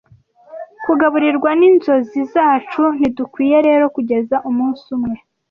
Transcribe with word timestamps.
Kugaburirwa 0.85 1.49
ninzozi 1.59 2.19
zacu, 2.33 2.81
ntidukwiye 2.97 3.57
rero 3.67 3.85
kugeza 3.95 4.35
umunsi 4.49 4.85
umwe 4.95 5.15